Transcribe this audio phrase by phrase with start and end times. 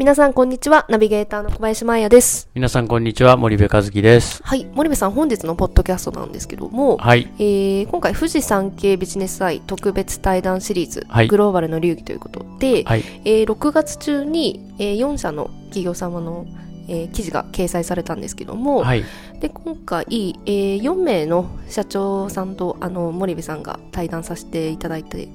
[0.00, 0.86] 皆さんこんにちは。
[0.88, 2.48] ナビゲーターの小林真也です。
[2.54, 3.36] 皆さんこんにちは。
[3.36, 4.42] 森部和樹です。
[4.42, 4.64] はい。
[4.72, 7.30] 森部さん本日のポッドキャストなんですけども、はい。
[7.38, 11.28] えー、今回富士山系ビジネス愛特別対談シリーズ、はい。
[11.28, 13.04] グローバルの流儀ということで、はい。
[13.26, 16.46] えー6月中に、えー4社の企業様の、
[16.88, 19.04] えー記事が掲載されたんですけども、はい。
[19.38, 20.06] で今回、
[20.46, 25.28] えー4名の社長さんとあの森部さんが対談させていただいて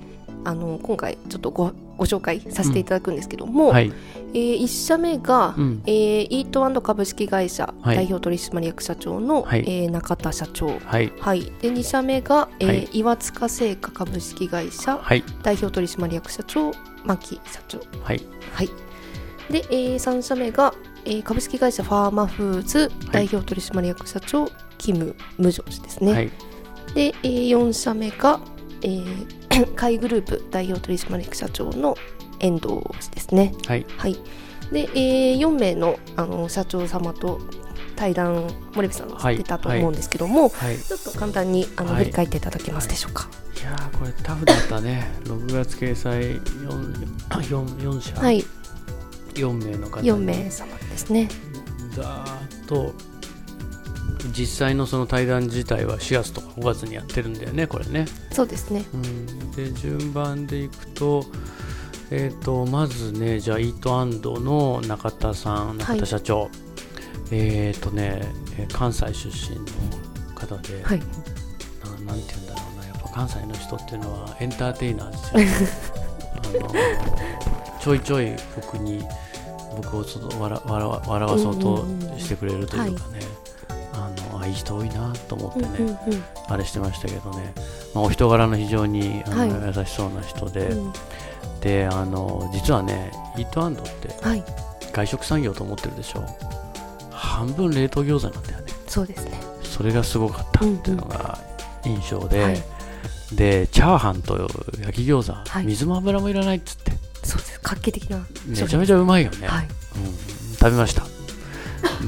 [0.43, 3.91] あの今回ちょっとごご紹介させていただくんですけども、はい。
[4.33, 5.83] え1社目が、うん。
[5.85, 7.95] えーイート株式会社はい。
[7.95, 9.59] 代表取締役社長の、はい。
[9.61, 10.79] えー中田社長。
[10.79, 11.11] はい。
[11.19, 12.89] はい、で2社目が、えーはい。
[12.93, 15.23] 岩塚製菓株式会社はい。
[15.43, 16.71] 代表取締役社長
[17.05, 17.79] 牧社長。
[18.03, 18.21] はい。
[18.53, 18.69] はい。
[19.49, 20.73] で、え3社目が、
[21.05, 26.31] えー株式会社ファーマフーズ代表取締役社長、キム・ムジョ氏ですね、はい。
[26.93, 28.39] で、え4社目が、
[28.85, 31.97] えー、 海グループ代表取締役社長の
[32.39, 33.53] 遠藤氏ですね。
[33.65, 33.85] はい。
[33.97, 34.13] はい。
[34.71, 37.39] で、え4名のあの社長様と
[37.95, 40.77] 対談森部さんがされてたと思うんですけども、はい。
[40.77, 42.03] ちょっと簡単にあの、はい。
[42.03, 43.27] 振り返っていただけますでしょうか？
[43.59, 45.11] いやーこれタフだったね。
[45.23, 46.39] 6月掲載 4,
[47.29, 48.45] 4, 4社、はい、
[49.33, 50.11] 4名の方に。
[50.11, 51.27] 4名様ですね。
[51.95, 52.93] ざーっと
[54.31, 58.85] 実際のその対談自体は4月とか5月にやってるんだよねこれね、そうですね。
[58.93, 61.25] うん、で順番でいくと
[62.11, 66.49] えー、とまずねじゃあイートアンドの中田さん中田社長、
[67.31, 68.21] えっ、とね
[68.57, 69.65] えー関西出身の
[70.35, 70.99] 方で、はい。
[70.99, 75.95] ななんて言うんだろうなやっぱ関西の人っていうのはエンターテイナーですよね。
[76.35, 79.03] あのちょいちょい僕に
[79.75, 81.85] 僕をちょっと笑笑わ笑わそうと
[82.17, 83.19] してくれるというかね、
[84.45, 85.97] あいい人多いなと思ってね、うんうん
[86.47, 87.53] あれしてましたけどね、
[87.95, 89.75] まあ、お人柄の非常にあの、はい。
[89.77, 90.93] 優しそうな人で、うん。
[91.59, 94.43] であの実はねイートアンドってはい、
[94.93, 96.23] 外食産業と思ってるでしょ。
[97.09, 98.73] 半分冷凍餃子なんだよね。
[98.87, 99.31] そうですね。
[99.63, 101.39] それがすごかったっていうのが
[101.83, 102.63] 印象で、はい。
[103.33, 104.47] でチャーハンと
[104.79, 105.65] 焼き餃子、はい。
[105.65, 106.91] 水も油もいらないっつって。
[107.23, 107.59] そうです。
[107.63, 108.23] 画期的な。
[108.45, 109.65] めちゃめちゃうまいよね、はい。
[109.65, 111.03] うん、食べました。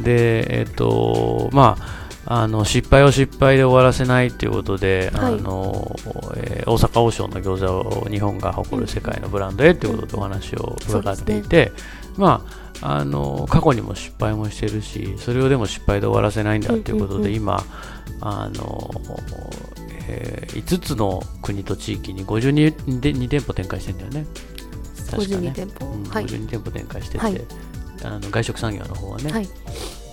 [0.03, 1.96] でえっ、とまあ
[2.29, 5.33] あの失敗を失敗で終わらせないということで、はい。
[5.33, 5.95] あの
[6.35, 11.71] えー大阪王将の餃子を日本が誇る世界のブランドへということでお話を伺っていて、
[12.17, 12.45] ま
[12.81, 17.33] ああの過去にも失敗もしてるしそれをでも失敗で終わらせないんだということで、うんうんうん。
[17.35, 17.63] 今
[18.19, 18.91] あの、
[20.09, 24.29] え5つの国と地域に52で2店舗展開してるんだよね。
[25.09, 25.85] 確か52ね店舗。
[25.85, 26.25] うんはい。
[26.25, 27.41] 52店舗展開してて、はい
[28.03, 29.47] あの外食産業の方はね、はい。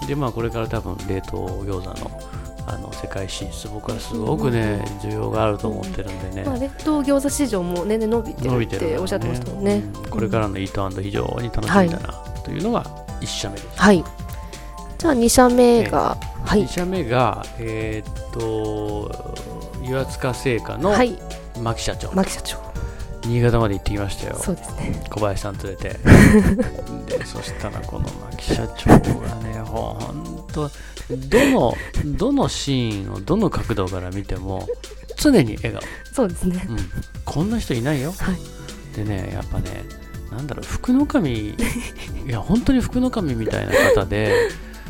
[0.06, 2.21] でまあこれから多分冷凍餃子の
[2.67, 9.84] あの世界進出僕はすごくね、需要があると思ってるんでね、まあ、冷凍餃子市場も年々伸びてるってておっしゃってましたもんね。
[9.94, 12.12] うんこれからのイートアンド非常に楽しみだな
[12.44, 12.84] というのが
[13.21, 14.05] 1社目です、はい。
[14.99, 16.69] じゃあ2社目が、はい2。
[16.69, 19.11] 社目がえーっと
[19.84, 21.19] 岩塚製菓のはい。
[21.61, 22.64] 牧社長、牧社長。
[23.27, 24.37] 新潟まで行ってきましたよ。
[24.37, 25.03] そうですね。
[25.11, 25.89] 小林さん連れて。
[27.07, 30.71] で そしたらこの牧社長がねほんと
[31.11, 31.77] どの
[32.17, 34.69] どのシーンをどの角度から見ても
[35.17, 36.67] 常に笑顔、そうですね。
[36.69, 36.79] うん、
[37.25, 38.12] こんな人いないよ。
[38.12, 38.37] はい。
[38.95, 39.85] でねやっぱね
[40.31, 41.55] なんだろう福の神 い
[42.27, 44.33] や本当に福の神みたいな方で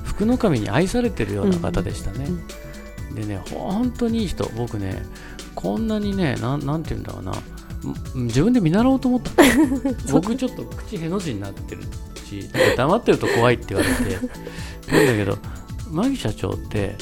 [0.05, 2.27] 福の神に愛されてるような方でしたね、
[3.15, 4.51] でね本当にいい人。
[4.57, 5.03] 僕ね
[5.55, 7.33] こんなにねなんなんて言うんだろうな。
[7.33, 7.35] ん
[8.15, 9.31] 自分で見習おうと思った
[10.13, 11.83] 僕ちょっと口への字になってる
[12.25, 14.17] し黙ってると怖いって言われて
[14.91, 15.39] なんだけど
[15.91, 16.97] マギ社長って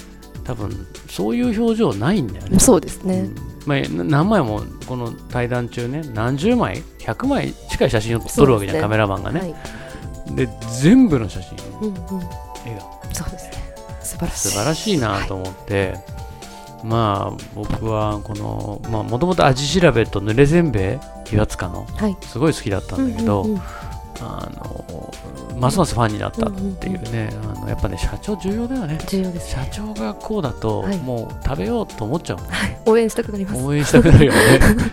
[0.45, 3.31] 多分そういう表情ないんだよねそうですね。
[3.37, 10.35] うんまあ、な何枚もこの対談中ね何十枚100枚近い写真を撮るわけじゃん、ねカメラマンがね、はい。
[10.35, 10.49] で
[10.81, 11.95] 全部の写真うんうん。
[11.95, 13.75] 笑顔そうですね。
[14.03, 14.49] 素晴らしい。
[14.49, 15.95] 素晴らしいなと思って、
[16.85, 20.99] まあ僕はこのもともと味調べと濡れせんべ
[21.31, 22.17] い岩塚のはい。
[22.23, 23.63] すごい好きだったんだけど、うんうんうん
[24.23, 25.13] あの
[25.59, 28.99] ますますファンになったっていうね、あのやっぱね社長重要だよね。
[29.07, 29.71] 重要です社ね。
[29.73, 30.99] 長がこうだと、はい。
[30.99, 32.79] もう食べようと思っちゃうもんはい。
[32.87, 33.65] 応援したくなります。
[33.65, 34.39] 応援したくなるよね。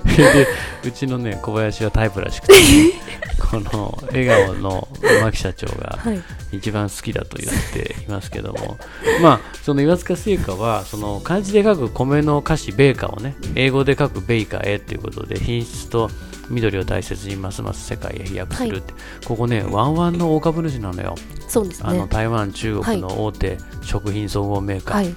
[0.17, 0.47] で
[0.83, 2.53] うちのね小林はタイプらしくて、
[3.39, 4.87] この笑顔の
[5.23, 6.21] 牧社長がはい。
[6.51, 8.77] 一番好きだと言っていますけども、
[9.21, 16.09] まあ、その岩塚製菓は、その漢字で書く米の菓子、米菓をね、英語で書くベイカーへということで、品質と
[16.49, 18.93] 緑を大切にますます世界へ飛躍するって、
[19.25, 21.15] ここね、ワンワンの大株主なのよ。
[21.47, 21.89] そうですね。
[21.89, 24.97] あの台湾、中国の大手食品総合メーカー。
[24.97, 25.15] はい。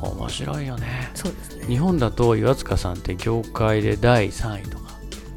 [0.00, 1.10] 面白いよね。
[1.14, 1.66] そうですね。
[1.66, 4.84] 日本だと岩塚さんって業界で第3位とか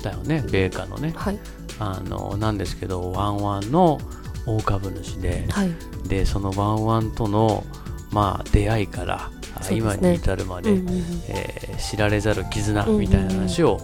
[0.04, 1.14] だよね、米菓のね。
[1.16, 1.40] はい。
[1.80, 4.00] あのなんですけど、ワンワンの
[4.46, 5.72] 大株主で、はい。
[6.08, 7.64] でそのワンワンとの、
[8.12, 9.30] まあ、出会いから、
[9.70, 9.78] ね。
[9.78, 11.04] 今に至るまで、うんうんうん。
[11.28, 13.80] えー知られざる絆うんうんうんみたいな話を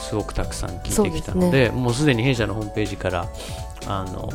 [0.00, 3.28] すごくたくさん聞いてきたので、もうすでに弊社のホームページから、
[3.86, 4.28] あの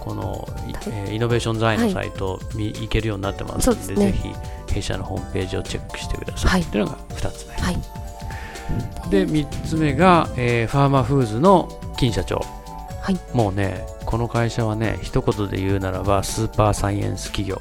[0.00, 0.72] この、い。
[0.88, 4.12] えーイノベーション財のサイト見、行けるようになってますのでね。
[4.12, 6.64] ぜひ弊社のホームページをチェックしてください、はい。
[6.64, 7.76] というのが2つ目、はい。
[9.10, 12.44] で3つ目が、えーファーマフーズの金社長。
[13.00, 13.18] はい。
[13.32, 17.60] もうねこの会社はね一言で言うならばスーパーサイエンス企業。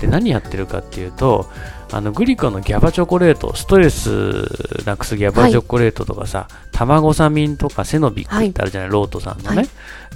[0.00, 1.46] で 何やってるかっていうと
[1.92, 4.46] あのグリコのギャバチョコレートストレス
[4.84, 9.68] なくすギャバチョコレートとかさ、タマゴサミンとかセノビックってあるじゃない、ロートさんのね、はい。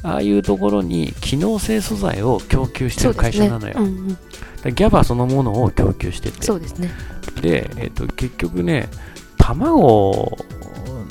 [0.02, 4.18] ああいうところに機能性素材を供給してる会社なのよ、ねうんうん。
[4.62, 6.42] でギャバそのものを供給してて。
[6.42, 6.90] そうですね。
[7.40, 8.88] で、えっと結局ね
[9.38, 10.36] 卵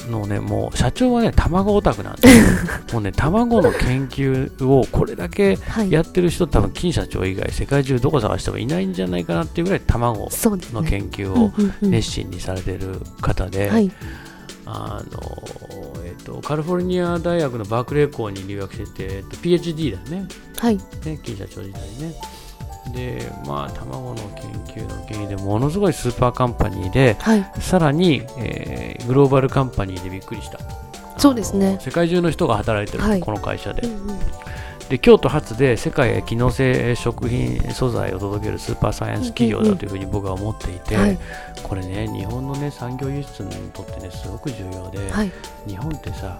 [0.10, 2.28] のねもう社長はね卵オタクなんで
[2.94, 5.92] もうね卵の研究をこれだけはい。
[5.92, 10.30] やってる人多分金社長以外世界中どこ探してもいないんじゃないかなっていうぐらい卵
[10.74, 11.52] の研究を
[11.82, 13.92] 熱心にされてる方で、はい
[14.66, 15.20] あの
[16.06, 20.28] えっとカリフォルニア大学のバークレー校に留学してて、えっと PhD だよね。
[20.58, 20.78] はい。
[20.78, 22.16] ね、金社長時代ね。
[22.94, 24.52] で、まあ、卵の研
[24.84, 27.52] 究の原因でものすごいスーパーカンパニーで、はい。
[27.60, 30.60] さらに、えーグローバルカンパニーでびっくりした。
[31.18, 31.78] そうですね。
[31.82, 33.20] 世界中の人が働いてる、はい。
[33.20, 33.88] この会社で。
[33.88, 34.20] うんうん
[34.90, 35.00] で。
[35.00, 41.18] 京都発で世界へ機能性食品素材を届けるスーパーサイエンス企業だというふうに僕は思っていて、はい
[41.62, 45.32] これね、日本の、ね、産業輸出にとって、ね、すごく重要で、はい
[45.68, 46.38] 日本ってさ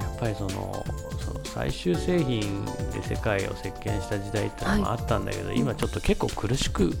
[0.00, 0.84] やっぱりその
[1.18, 6.92] その最終製品で世界を席巻した時代ってのもあったんだけど、今ちょっと結構苦しくう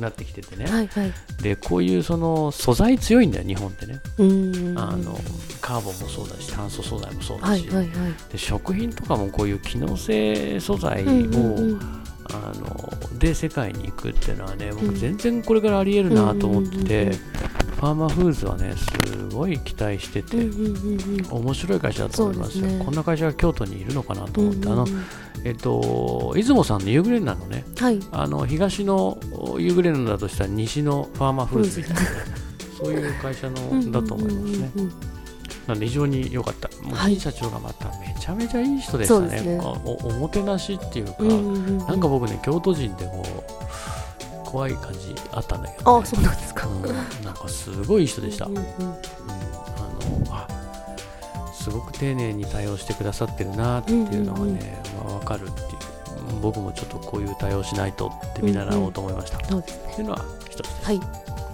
[0.00, 1.12] なってきててね、はいはい。
[1.42, 4.00] でこういうその素材強いんだよ日本ってね。
[4.76, 5.18] あの
[5.60, 8.12] カーボンもそうだし炭素素材もそうだし、はいはいはい。
[8.30, 11.80] で食品とかもこういう機能性素材を、うんうんうん。
[12.30, 14.86] あので世界に行くっていうのはねうん。
[14.88, 17.47] 僕全然これからありえるなと思ってて、うんうんうん
[17.78, 20.36] ファーマーフーズはねすごい期待してて、
[21.30, 22.66] 面白い会社だと思いますよ。
[22.66, 22.84] ね。
[22.84, 25.04] こんな会社が京都にいるのかなと思って、あのうんうんうん。
[25.44, 27.64] えっと出雲さんのユーグレナのね。
[27.78, 28.00] はい。
[28.10, 29.16] あの東の
[29.58, 32.08] ユーグレナだとしたら西のファーマーフーズみたいなね
[32.76, 34.70] そういう会社のだと思いますね。
[35.68, 36.68] なんで非常に良かった。
[36.82, 39.20] もう社長がまためちゃめちゃいい人でしたね。
[39.20, 39.60] そうですね。
[39.62, 41.78] あおおもてなしっていうか、うんうんうん。
[41.78, 43.67] なんか僕ね京都人でこう
[44.48, 46.66] 怖い感じあったんだけど、ね、あそうなんですか。
[46.66, 46.82] うん。
[47.22, 48.66] なんかすごい人でした、うんうんうん。
[48.66, 48.68] うん。
[48.70, 48.94] あ
[50.24, 50.48] のあ
[51.52, 55.66] すごく丁寧に対応してくださってるなっていうのがね、まあ、分かるっていう。
[55.66, 55.78] うん
[56.42, 60.84] 僕もちょっとこういう対応しないとって見習おうと思いました、そうですねっていうのは一つです。
[60.84, 61.00] はい。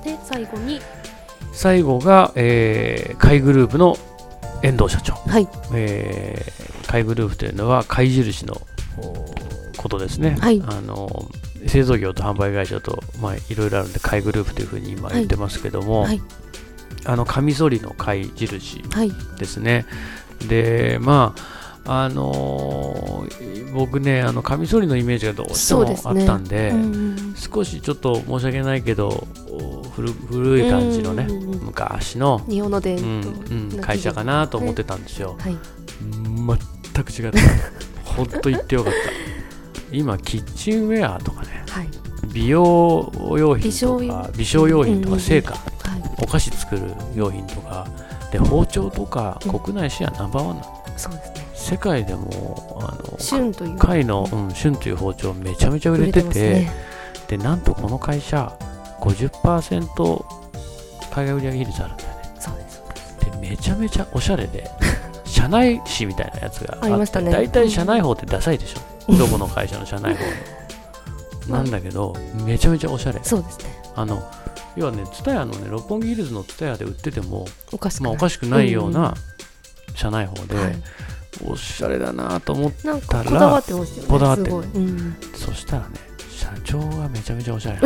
[0.02, 0.80] で最後に。
[1.52, 3.96] 最後が、えー、貝グループの
[4.62, 5.48] 遠藤社長、はい。
[5.72, 8.60] えー、貝グループというのは貝印の
[8.98, 9.26] お
[9.76, 10.60] ことですね、はい。
[10.66, 11.28] あの
[11.66, 16.20] 製造業と販売会社と、まあ、いろいろあるんで貝グループというふうに今言ってますけども、はい
[17.06, 19.84] あのカミソリの貝印はいですね。
[20.48, 21.34] で、ま
[21.84, 35.36] あ、あのー僕ね、あのカミソリのイメージがどうしてもあったんで、うんうん少しちょっと申し訳ないけど、お古古い感じのね、うんうんうん昔の、日本の伝うん統うん、会社かなと思ってたんですよ。
[35.38, 35.56] はい
[36.94, 37.38] 全く違った。
[38.04, 38.98] 本当言ってよかった。
[39.92, 41.53] 今、キッチンウェアとかね、はい
[42.32, 45.18] 美容用品とか、美少用品とうんうんうん。
[45.18, 45.62] か、成果、はい。
[46.22, 46.82] お菓子作る
[47.14, 47.86] 用品とか、
[48.32, 49.58] で包丁とか、うん。
[49.58, 50.84] 国内シェアナンバーワンなの。
[50.96, 51.44] そうですね。
[51.54, 53.78] 世界でもあの旬という。
[53.78, 56.72] 貝の、うん、旬という包丁めちゃめちゃ売れててね。
[57.28, 58.56] でなんとこの会社
[59.00, 60.24] 50%
[61.10, 62.34] 海外売上比率あるんだよね。
[62.38, 62.82] そうです。
[63.30, 64.70] でめちゃめちゃおしゃれで
[65.24, 67.32] 社内誌みたいなやつがあってありましたね。
[67.32, 68.80] 大体社内法ってダサいでしょ。
[69.16, 70.30] どこの会社の社内法の
[71.48, 73.20] なんだけどめちゃめちゃおしゃれ。
[73.22, 73.82] そうですね。
[73.94, 74.22] あの
[74.76, 78.14] 要はね、ツタヤのね、六本木ヒルズのツタヤで売ってても、まあ、おかしくない。
[78.14, 79.14] おかしくないような
[79.94, 80.82] 社内法で、はい。
[81.44, 84.50] おしゃれだなと思って、なんかこだわってますよねこだわって
[85.36, 85.94] そしたらね、
[86.30, 87.80] 社長がめちゃめちゃおしゃれ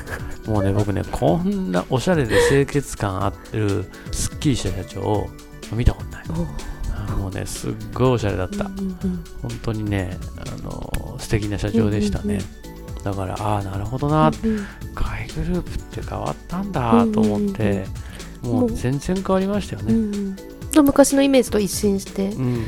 [0.50, 5.30] もうね、僕ね、こんなおしゃれで清潔感ある、すっきりした社長を
[5.72, 6.28] 見たことない。
[6.28, 6.46] もう。
[7.34, 12.40] ねすっごいおしゃれだった、うんうん本当にねあの素敵な社長でしたね、
[13.04, 14.66] だからああなるほどな、うんうん。
[14.94, 17.84] 会グループって変わったんだと思って、
[18.42, 20.36] もう全然変わりましたよね、うん
[20.76, 20.86] うん。
[20.86, 22.66] 昔のイメージと一新して、うん。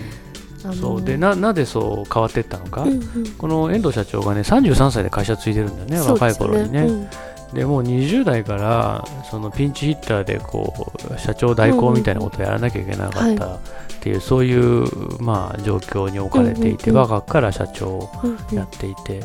[0.64, 1.02] あのそう。
[1.02, 3.26] でななぜそう変わっていったのか、うんうん。
[3.38, 6.86] この遠藤社長がね33歳で会社継いでるんだよね若い頃にね。
[6.86, 7.08] そう
[7.54, 13.60] でもう20代からそのピンチヒッターでこう社長代行みたいなことをやらなきゃいけなかったっ
[14.00, 18.10] ていう、そういう、まあ、状況に置かれていて、うんうん若くから社長を
[18.52, 19.20] やっていて、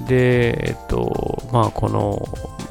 [0.00, 2.28] で、えっとまあ、この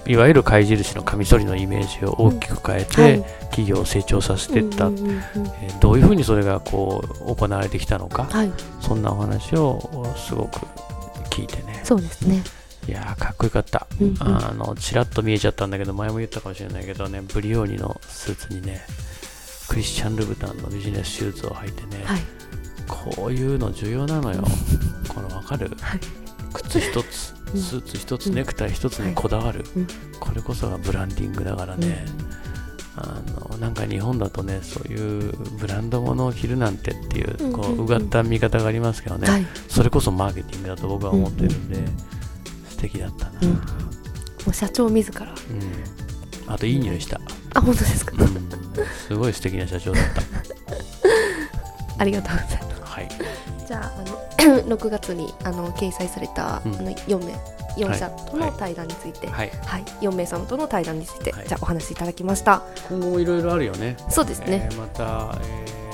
[0.08, 3.24] いわゆる貝印のカミソリのイメージを大きく変えて、はい。
[3.50, 5.22] 企業を成長させていった、うんうんうんうん。
[5.62, 8.52] えーどういうふうにそれがこう行われてきたのか、はい。
[8.82, 10.60] そんなお話をすごく
[11.30, 11.82] 聞いてね。
[11.84, 12.44] そうですね、
[12.88, 14.18] いやーかっこよかった、うんうん。
[14.20, 18.82] あのちらっと見えちゃったんだけど前も言ったかもしれないけどねブリオーニのスーツにね
[19.68, 22.22] クリスチャン・ルブタンのビジネスシューズを履いてね、はい。
[22.88, 24.44] こういうの重要なのよ。
[25.10, 26.25] このわかる、はい
[26.62, 27.62] 靴一つうん。
[27.62, 28.36] スーツ一つ、うん。
[28.36, 29.88] ネクタイ一つにこだわる、うん。
[30.20, 32.06] これこそがブランディングだからね、
[32.98, 33.22] あ
[33.52, 41.78] のなんか日本だとねそういうブランド物を着るなんてっていう,、こううがった見方がありますけどね、はい、それこそマーケティングだと僕は思ってるんで、
[42.70, 43.50] 素敵だったな、うん。
[43.50, 43.58] も
[44.48, 45.26] う社長自ら。
[45.26, 46.54] うん。
[46.54, 47.20] あといい匂いした、
[47.54, 48.30] あ本当ですか、うん、
[49.08, 50.22] すごい素敵な社長だった。
[51.98, 52.82] ありがとうございます。
[52.84, 53.10] はい。
[53.68, 54.25] じゃああの
[54.66, 56.76] 6月にあの掲載された、うん。
[56.76, 57.34] あの4名
[57.78, 58.54] 4社とのはい。
[58.58, 59.52] 対談について、はい。
[59.66, 59.84] はい。
[60.02, 61.48] 4名様との対談について、はい。
[61.48, 62.62] じゃあお話しいただきました。
[62.90, 63.98] 今後もいろいろあるよね。
[64.10, 65.86] そうですね、えーまた、えー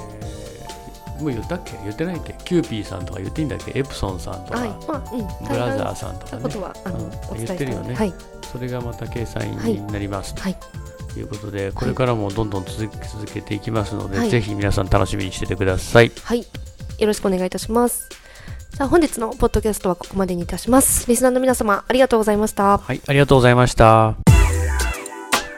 [1.22, 1.74] もう言ったっけ？
[1.84, 2.34] 言ってないっけ？
[2.46, 3.78] キューピーさんとか言っていいんだっけ？
[3.78, 4.70] エプソンさんとか、はい。
[4.88, 5.48] まあうん。
[5.48, 6.42] ブラザーさんとかね。
[6.42, 7.06] ことはあの、うん。
[7.06, 7.94] お伝えした言ってるよね。
[7.96, 8.14] はい。
[8.52, 10.34] それがまた掲載になります。
[10.38, 10.58] はい。
[11.14, 14.30] ということで、これからもどんどん続け続けていきますので、はい。
[14.32, 16.12] ぜひ皆さん楽しみにしててください。
[16.24, 16.40] はい。
[16.98, 18.10] よろしくお願いいたします。
[18.72, 21.08] じゃあ本日のポッドキャストはここまでにいたします。
[21.08, 22.78] リスナーの皆様ありがとうございました。
[22.78, 24.16] はい、ありがとうございました。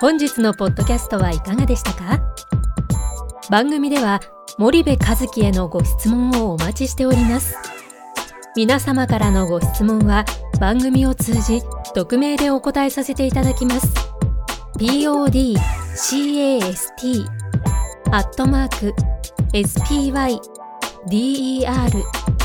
[0.02, 2.20] 本日のポッドキャストはいかがでしたか？
[3.50, 4.20] 番組では
[4.58, 7.56] 森部和樹へのご質問をお待ちしております
[8.56, 10.26] 皆様からのご質問は
[10.60, 11.62] 番組を通じ
[11.94, 13.88] 匿名でお答えさせていただきます
[14.78, 15.58] podcast
[18.12, 18.94] アットマーク